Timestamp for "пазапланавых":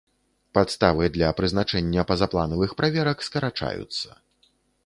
2.13-2.73